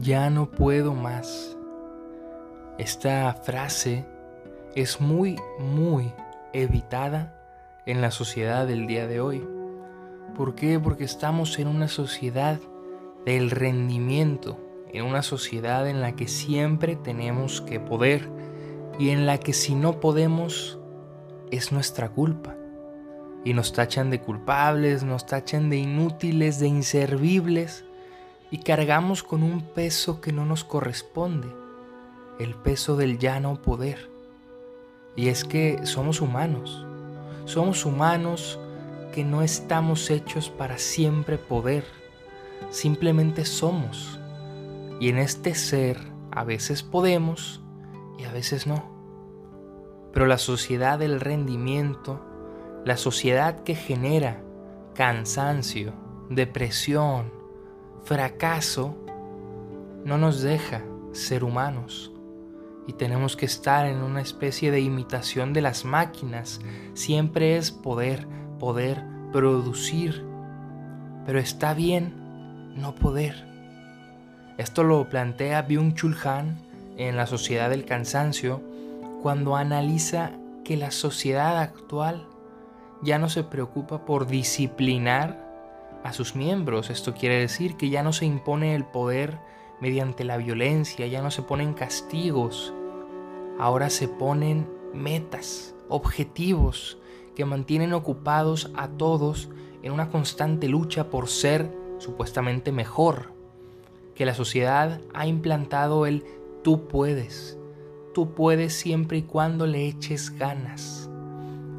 [0.00, 1.56] ya no puedo más.
[2.78, 4.06] Esta frase
[4.74, 6.12] es muy, muy
[6.52, 7.34] evitada
[7.86, 9.46] en la sociedad del día de hoy.
[10.36, 10.78] ¿Por qué?
[10.78, 12.60] Porque estamos en una sociedad
[13.24, 14.58] del rendimiento,
[14.92, 18.28] en una sociedad en la que siempre tenemos que poder
[18.98, 20.78] y en la que si no podemos
[21.50, 22.54] es nuestra culpa.
[23.44, 27.84] Y nos tachan de culpables, nos tachan de inútiles, de inservibles
[28.50, 31.48] y cargamos con un peso que no nos corresponde,
[32.38, 34.10] el peso del ya no poder.
[35.16, 36.86] Y es que somos humanos,
[37.44, 38.58] somos humanos
[39.12, 41.84] que no estamos hechos para siempre poder,
[42.70, 44.18] simplemente somos.
[45.00, 45.98] Y en este ser
[46.30, 47.60] a veces podemos
[48.18, 48.96] y a veces no.
[50.12, 52.24] Pero la sociedad del rendimiento,
[52.84, 54.42] la sociedad que genera
[54.94, 55.92] cansancio,
[56.30, 57.37] depresión,
[58.08, 58.96] fracaso,
[60.06, 62.10] no nos deja ser humanos.
[62.86, 66.58] Y tenemos que estar en una especie de imitación de las máquinas.
[66.94, 68.26] Siempre es poder,
[68.58, 70.24] poder producir.
[71.26, 73.46] Pero está bien no poder.
[74.56, 76.56] Esto lo plantea Byung-Chul Han
[76.96, 78.62] en La Sociedad del Cansancio
[79.22, 80.30] cuando analiza
[80.64, 82.26] que la sociedad actual
[83.02, 85.47] ya no se preocupa por disciplinar
[86.08, 86.90] a sus miembros.
[86.90, 89.38] Esto quiere decir que ya no se impone el poder
[89.80, 92.72] mediante la violencia, ya no se ponen castigos,
[93.58, 96.98] ahora se ponen metas, objetivos
[97.36, 99.50] que mantienen ocupados a todos
[99.82, 103.32] en una constante lucha por ser supuestamente mejor,
[104.14, 106.24] que la sociedad ha implantado el
[106.64, 107.58] tú puedes,
[108.14, 111.07] tú puedes siempre y cuando le eches ganas.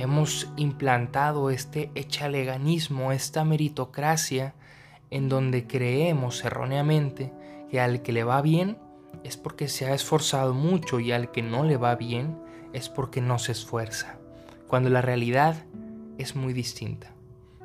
[0.00, 4.54] Hemos implantado este echaleganismo, esta meritocracia,
[5.10, 7.34] en donde creemos erróneamente
[7.70, 8.78] que al que le va bien
[9.24, 12.38] es porque se ha esforzado mucho y al que no le va bien
[12.72, 14.16] es porque no se esfuerza,
[14.68, 15.66] cuando la realidad
[16.16, 17.12] es muy distinta.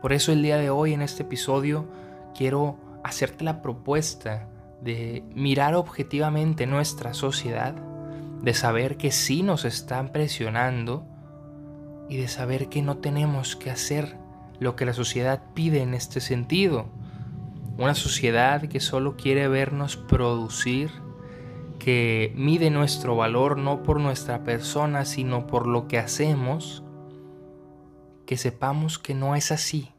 [0.00, 1.88] Por eso el día de hoy en este episodio
[2.38, 4.48] quiero hacerte la propuesta
[4.80, 7.74] de mirar objetivamente nuestra sociedad,
[8.40, 11.04] de saber que sí nos están presionando
[12.10, 14.18] y de saber que no tenemos que hacer
[14.58, 16.86] lo que la sociedad pide en este sentido.
[17.78, 20.90] Una sociedad que solo quiere vernos producir,
[21.78, 26.82] que mide nuestro valor no por nuestra persona, sino por lo que hacemos,
[28.26, 29.92] que sepamos que no es así,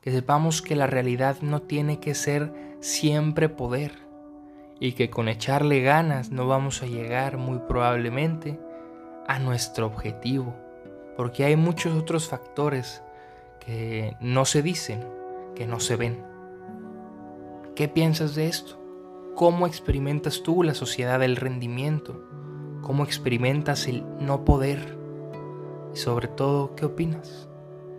[0.00, 4.06] que sepamos que la realidad no tiene que ser siempre poder
[4.78, 8.60] y que con echarle ganas no vamos a llegar muy probablemente
[9.26, 10.54] a nuestro objetivo,
[11.18, 13.02] porque hay muchos otros factores
[13.58, 15.04] que no se dicen,
[15.56, 16.22] que no se ven.
[17.74, 18.80] ¿Qué piensas de esto?
[19.34, 22.22] ¿Cómo experimentas tú la sociedad del rendimiento?
[22.82, 24.96] ¿Cómo experimentas el no poder?
[25.92, 27.48] Y sobre todo, ¿qué opinas?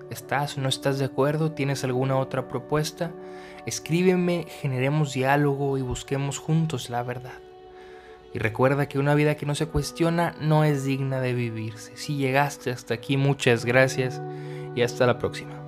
[0.09, 1.51] ¿Estás no estás de acuerdo?
[1.51, 3.11] ¿Tienes alguna otra propuesta?
[3.65, 7.48] Escríbeme, generemos diálogo y busquemos juntos la verdad.
[8.33, 11.97] Y recuerda que una vida que no se cuestiona no es digna de vivirse.
[11.97, 14.21] Si llegaste hasta aquí, muchas gracias
[14.75, 15.58] y hasta la próxima.